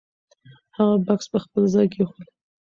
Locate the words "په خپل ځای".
1.31-1.85